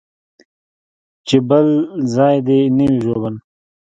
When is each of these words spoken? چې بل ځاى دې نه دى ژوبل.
چې 1.27 1.37
بل 1.49 1.67
ځاى 2.13 2.37
دې 2.47 2.59
نه 2.77 2.85
دى 2.91 2.97
ژوبل. 3.05 3.35